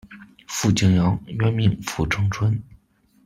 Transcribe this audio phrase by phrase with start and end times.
[0.47, 2.59] 傅景阳，原名傅成春。